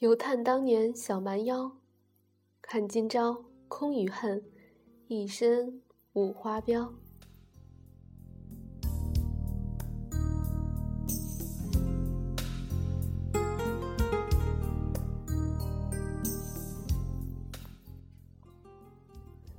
[0.00, 1.72] 犹叹当年小蛮腰，
[2.60, 4.44] 看今朝空余恨，
[5.08, 5.80] 一身
[6.12, 6.92] 五花膘。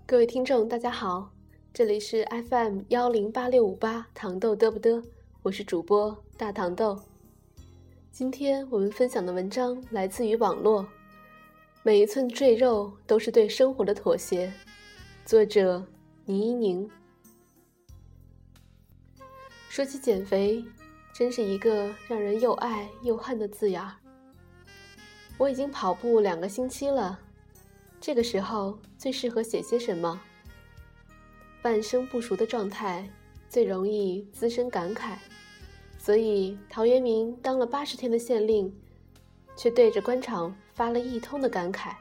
[0.05, 1.31] 各位听众，大家好，
[1.73, 5.03] 这里是 FM 幺零八六五八糖豆嘚不嘚，
[5.41, 7.16] 我是主播大糖豆。
[8.17, 10.83] 今天我们分享的文章来自于网络，
[11.83, 14.51] 每一寸赘肉都是对生活的妥协。
[15.23, 15.85] 作者
[16.25, 16.89] 倪一宁。
[19.69, 20.65] 说起减肥，
[21.13, 23.93] 真是一个让人又爱又恨的字眼儿。
[25.37, 27.19] 我已经跑步两个星期了，
[28.01, 30.19] 这个时候最适合写些什么？
[31.61, 33.07] 半生不熟的状态，
[33.47, 35.17] 最容易滋生感慨。
[36.07, 38.73] 所以，陶渊明当了八十天的县令，
[39.57, 41.93] 却对着官场发了一通的感慨。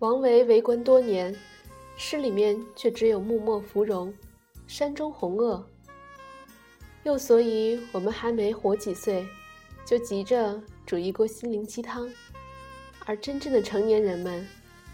[0.00, 1.32] 王维为官多年，
[1.96, 4.12] 诗里面却只有“木末芙蓉，
[4.66, 5.62] 山中红萼”。
[7.06, 9.24] 又所以，我们还没活几岁，
[9.86, 12.12] 就急着煮一锅心灵鸡汤，
[13.06, 14.44] 而真正的成年人们，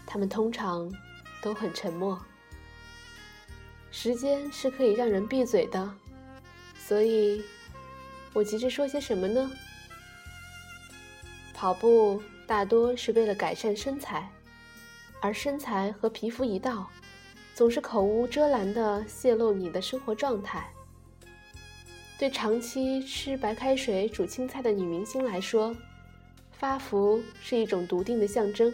[0.05, 0.87] 他们通常
[1.41, 2.23] 都很沉默。
[3.89, 5.91] 时间是可以让人闭嘴的。
[6.87, 7.43] 所以，
[8.31, 9.51] 我急着说些什么呢？
[11.51, 14.29] 跑步大多是为了改善身材，
[15.19, 16.87] 而身材和皮肤一道，
[17.55, 20.69] 总是口无遮拦地泄露你的生活状态。
[22.19, 25.75] 对长期吃白开水煮青菜的女明星来说，
[26.51, 28.71] 发福是一种笃定的象征。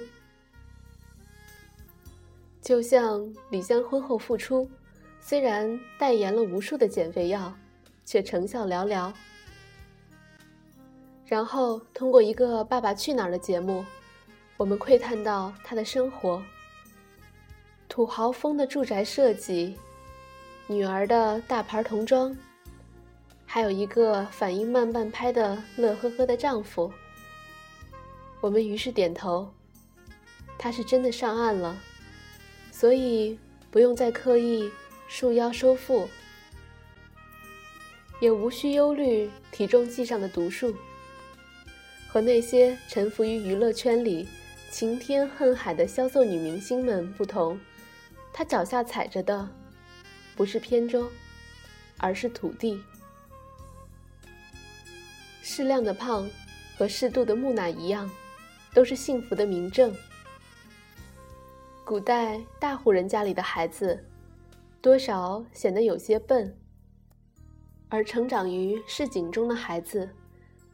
[2.62, 4.70] 就像李湘婚后复出，
[5.22, 7.56] 虽然代言了无数的减肥药。
[8.12, 9.10] 却成效寥寥。
[11.26, 13.86] 然后通过一个《爸爸去哪儿》的节目，
[14.58, 16.44] 我们窥探到他的生活：
[17.88, 19.78] 土豪风的住宅设计，
[20.68, 22.36] 女儿的大牌童装，
[23.46, 26.92] 还有一个反应慢半拍的乐呵呵的丈夫。
[28.42, 29.50] 我们于是点头，
[30.58, 31.78] 他是真的上岸了，
[32.74, 33.40] 所以
[33.70, 34.70] 不用再刻意
[35.08, 36.10] 束腰收腹。
[38.22, 40.74] 也无需忧虑体重计上的读数。
[42.08, 44.28] 和那些沉浮于娱乐圈里、
[44.70, 47.60] 晴天恨海的销售女明星们不同，
[48.32, 49.50] 她脚下踩着的
[50.36, 51.10] 不是扁舟，
[51.98, 52.82] 而是土地。
[55.42, 56.30] 适量的胖
[56.78, 58.10] 和适度的木乃一样，
[58.74, 59.94] 都是幸福的明证。
[61.84, 64.06] 古代大户人家里的孩子，
[64.82, 66.56] 多少显得有些笨。
[67.94, 70.10] 而成长于市井中的孩子，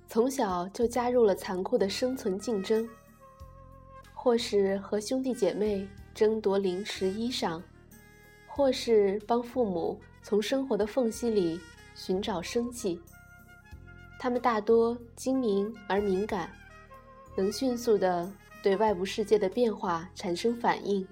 [0.07, 2.87] 从小就加入了残酷的生存竞争，
[4.13, 7.59] 或是和兄弟姐妹争夺零食衣裳，
[8.45, 11.59] 或是帮父母从生活的缝隙里
[11.95, 13.01] 寻找生计。
[14.19, 16.51] 他们大多精明而敏感，
[17.35, 21.05] 能迅速地对外部世界的变化产生反应。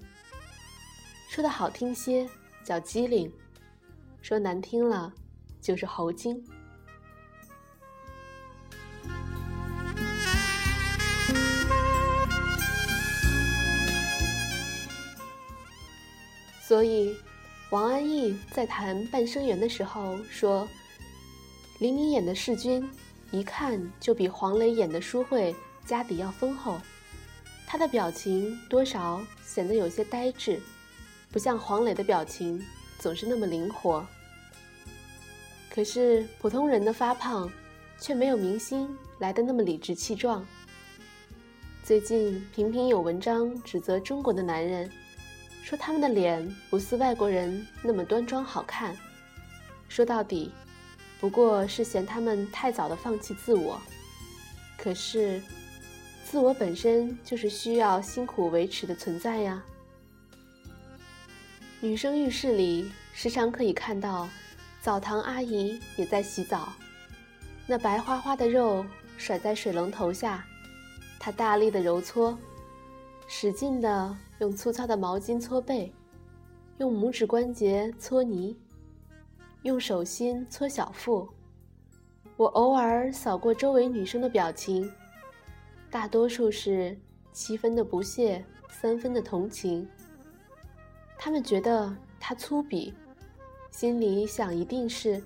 [1.30, 2.30] 说的好听些
[2.64, 3.34] 叫机灵，
[4.22, 5.12] 说难听了。
[5.66, 6.40] 就是猴精，
[16.62, 17.18] 所以
[17.72, 20.68] 王安忆在谈《半生缘》的时候说
[21.82, 22.88] ：“黎明演的世君，
[23.32, 26.80] 一看就比黄磊演的淑慧家底要丰厚，
[27.66, 30.62] 他的表情多少显得有些呆滞，
[31.32, 32.64] 不像黄磊的表情
[33.00, 34.06] 总是那么灵活。”
[35.76, 37.52] 可是普通人的发胖，
[38.00, 40.42] 却没有明星来的那么理直气壮。
[41.84, 44.90] 最近频频有文章指责中国的男人，
[45.66, 48.96] 说他们的脸不似外国人那么端庄好看。
[49.90, 50.50] 说到底，
[51.20, 53.78] 不过是嫌他们太早的放弃自我。
[54.78, 55.42] 可是，
[56.24, 59.62] 自我本身就是需要辛苦维持的存在呀。
[61.82, 64.30] 女生浴室里时常可以看到。
[64.86, 66.70] 澡堂阿姨也在洗澡，
[67.66, 68.86] 那白花花的肉
[69.18, 70.46] 甩在水龙头下，
[71.20, 72.38] 她大力的揉搓，
[73.26, 75.92] 使劲的用粗糙的毛巾搓背，
[76.78, 78.56] 用拇指关节搓泥，
[79.64, 81.28] 用手心搓小腹。
[82.38, 84.88] 我偶尔扫过周围女生的表情，
[85.90, 86.96] 大多数是
[87.34, 89.90] 七分的不屑，三分的同情。
[91.18, 92.94] 他们觉得她粗鄙。
[93.76, 95.22] 心里想，一定是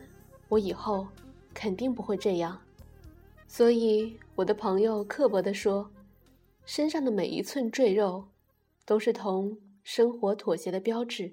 [0.47, 1.07] 我以后
[1.53, 2.59] 肯定不会这样，
[3.47, 5.87] 所以我的朋友刻薄地说
[6.65, 8.23] ：“身上的每一寸赘肉，
[8.87, 11.31] 都是同生活妥协的标志。”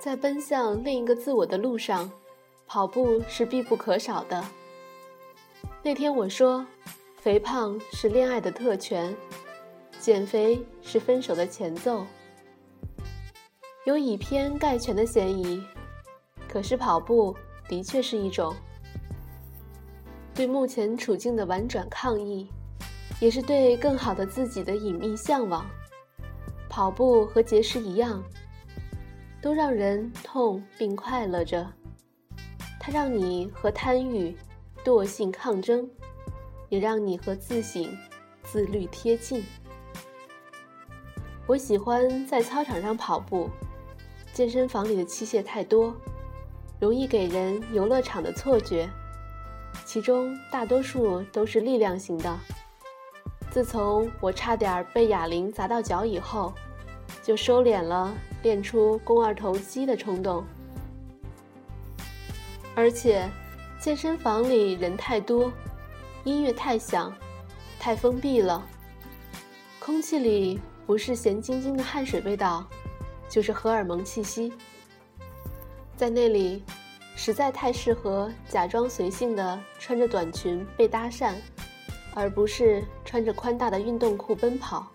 [0.00, 2.10] 在奔向另一个自我的路上，
[2.66, 4.42] 跑步是必不可少的。
[5.82, 6.66] 那天我说
[7.20, 9.14] ：“肥胖是恋爱的特权，
[10.00, 12.06] 减肥是分手的前奏。”
[13.86, 15.62] 有以偏概全的嫌疑，
[16.48, 17.32] 可是跑步
[17.68, 18.52] 的确是一种。
[20.34, 22.50] 对目前处境的婉转抗议，
[23.20, 25.64] 也是对更好的自己的隐秘向往。
[26.68, 28.20] 跑步和节食一样，
[29.40, 31.64] 都让人痛并快乐着。
[32.80, 34.36] 它让你和贪欲、
[34.84, 35.88] 惰性抗争，
[36.68, 37.96] 也让你和自省、
[38.42, 39.44] 自律贴近。
[41.46, 43.48] 我喜欢在操场上跑步，
[44.36, 45.94] 健身房里的器械太多，
[46.78, 48.86] 容易给人游乐场的错觉。
[49.86, 52.38] 其中大多数都是力量型的。
[53.50, 56.52] 自从我差点被哑铃砸到脚以后，
[57.22, 60.44] 就收敛了练出肱二头肌的冲动。
[62.74, 63.26] 而且，
[63.80, 65.50] 健身房里人太多，
[66.24, 67.10] 音乐太响，
[67.78, 68.62] 太封闭了，
[69.80, 72.66] 空气里不是咸津津的汗水味道，
[73.28, 74.52] 就是荷尔蒙气息。
[75.96, 76.62] 在那里。
[77.18, 81.34] 实在太适合假装随性的穿着短裙被搭讪，
[82.14, 84.86] 而不是穿着宽大的运动裤奔跑。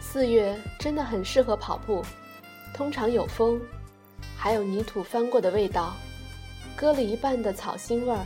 [0.00, 2.04] 四月真的很适合跑步，
[2.74, 3.58] 通常有风，
[4.36, 5.96] 还有泥土翻过的味道，
[6.76, 8.22] 割了一半的草腥味儿，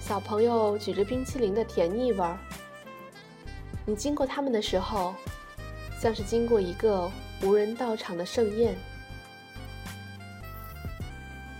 [0.00, 2.38] 小朋友举着冰淇淋的甜腻味儿。
[3.84, 5.14] 你经过他们的时候，
[6.00, 7.10] 像是经过一个
[7.42, 8.76] 无人到场的盛宴。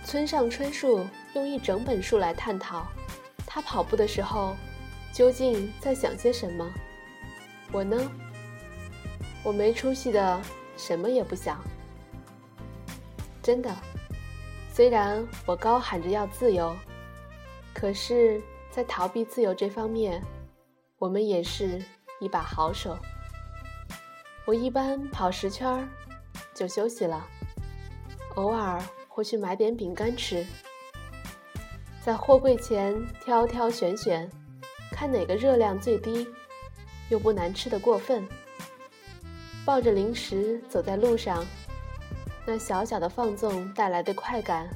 [0.05, 2.87] 村上春树用一整本书来探讨，
[3.45, 4.55] 他跑步的时候
[5.11, 6.65] 究竟在想些什么。
[7.71, 8.09] 我呢，
[9.43, 10.41] 我没出息的
[10.77, 11.61] 什么也不想。
[13.43, 13.69] 真的，
[14.73, 16.75] 虽然我高喊着要自由，
[17.73, 18.41] 可是，
[18.71, 20.23] 在逃避自由这方面，
[20.97, 21.83] 我们也是
[22.21, 22.97] 一把好手。
[24.47, 25.85] 我一般跑十圈儿
[26.55, 27.27] 就休息了，
[28.35, 28.81] 偶尔。
[29.09, 30.45] 会去买点饼干吃，
[32.05, 34.29] 在货柜前挑挑选选，
[34.91, 36.27] 看哪个热量最低，
[37.09, 38.27] 又不难吃的过分。
[39.65, 41.43] 抱着零食走在路上，
[42.45, 44.69] 那小小的放纵带来的快感，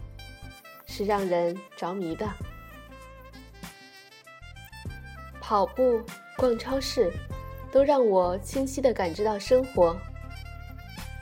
[0.87, 2.27] 是让人着迷的。
[5.39, 6.01] 跑步、
[6.35, 7.13] 逛超市，
[7.71, 9.95] 都让我清晰地感知到生活。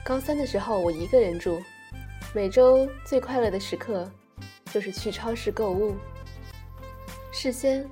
[0.04, 1.62] 高三的时候，我一个人住。
[2.32, 4.10] 每周最快乐的时刻，
[4.72, 5.96] 就是去超市购物。
[7.32, 7.88] 事先，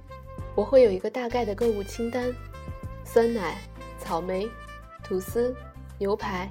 [0.55, 2.33] 我会有一个大概的购物清单：
[3.05, 3.59] 酸奶、
[3.99, 4.49] 草莓、
[5.03, 5.55] 吐司、
[5.99, 6.49] 牛排，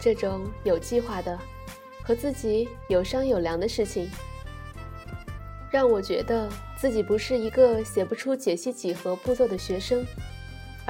[0.00, 1.38] 这种有计划的、
[2.02, 4.08] 和自己有商有量的事情，
[5.70, 10.04] 让我觉得自己不是一个写不出解析几何步骤的学生，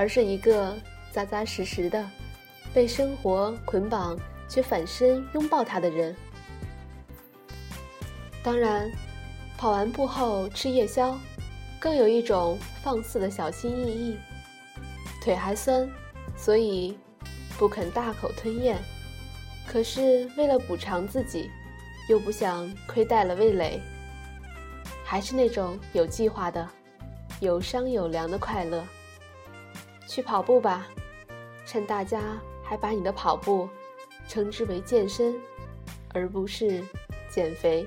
[0.00, 0.74] 而是一个
[1.12, 2.02] 扎扎实实的
[2.72, 4.18] 被生活捆绑。
[4.50, 6.12] 却反身拥抱他的人。
[8.42, 8.90] 当然，
[9.56, 11.16] 跑完步后吃夜宵，
[11.78, 14.18] 更有一种放肆的小心翼翼。
[15.22, 15.88] 腿还酸，
[16.36, 16.98] 所以
[17.56, 18.76] 不肯大口吞咽。
[19.68, 21.48] 可是为了补偿自己，
[22.08, 23.80] 又不想亏待了味蕾，
[25.04, 26.68] 还是那种有计划的、
[27.38, 28.84] 有商有量的快乐。
[30.10, 30.88] 去跑步吧，
[31.64, 33.68] 趁大家还把你的跑步。
[34.28, 35.34] 称之为健身，
[36.12, 36.84] 而不是
[37.28, 37.86] 减肥。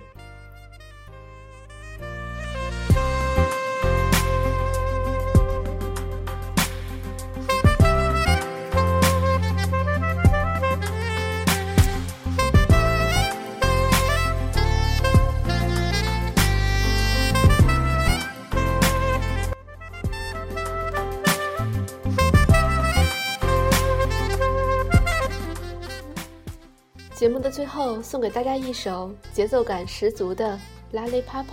[27.53, 30.60] 最后，送给大家一首节奏感十足的
[30.98, 31.45] 《Lollipop》。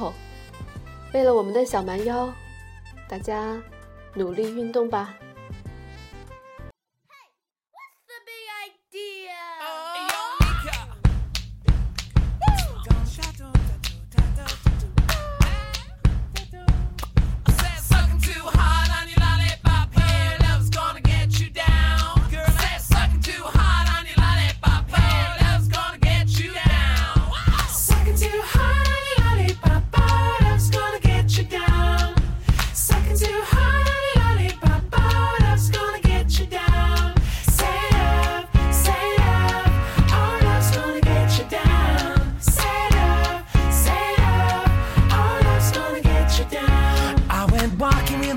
[1.13, 2.33] 为了我们的小蛮腰，
[3.07, 3.61] 大家
[4.15, 5.15] 努力运动吧。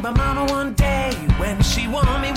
[0.03, 2.31] remember mama one day when she won me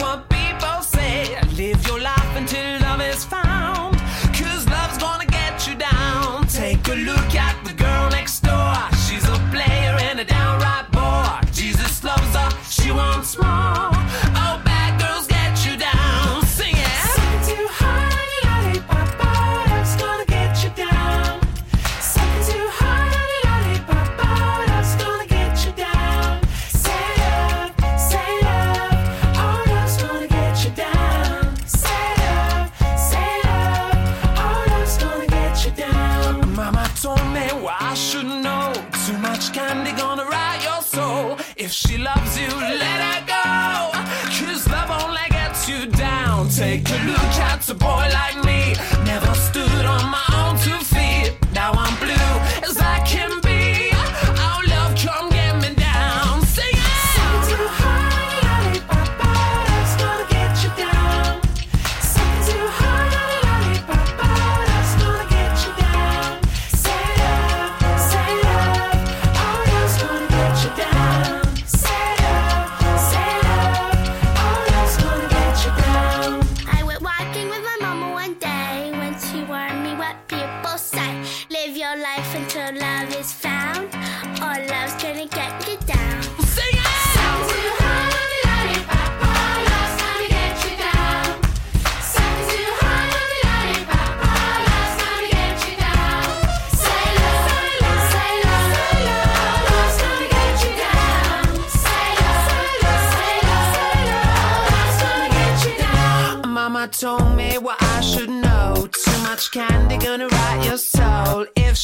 [46.57, 48.56] take a look at a boy like me.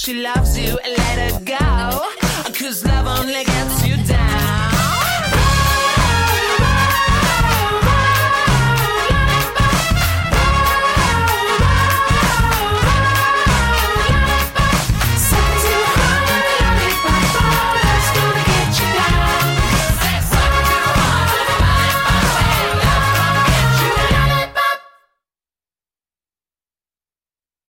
[0.05, 1.42] She loves you and let her